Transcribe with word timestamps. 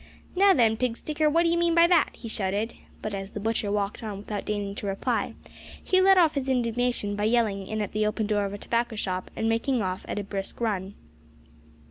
"Now 0.35 0.55
then, 0.55 0.77
pig 0.77 0.97
sticker, 0.97 1.29
what 1.29 1.43
d'ye 1.43 1.55
mean 1.55 1.75
by 1.75 1.85
that?" 1.85 2.09
he 2.13 2.27
shouted, 2.27 2.73
but 3.03 3.13
as 3.13 3.33
the 3.33 3.39
butcher 3.39 3.71
walked 3.71 4.01
on 4.01 4.17
without 4.17 4.45
deigning 4.45 4.73
to 4.77 4.87
reply, 4.87 5.35
he 5.83 6.01
let 6.01 6.17
off 6.17 6.33
his 6.33 6.49
indignation 6.49 7.15
by 7.15 7.25
yelling 7.25 7.67
in 7.67 7.83
at 7.83 7.91
the 7.91 8.07
open 8.07 8.25
door 8.25 8.45
of 8.45 8.53
a 8.55 8.57
tobacco 8.57 8.95
shop 8.95 9.29
and 9.35 9.47
making 9.47 9.83
off 9.83 10.03
at 10.07 10.17
a 10.17 10.23
brisk 10.23 10.59
run. 10.59 10.95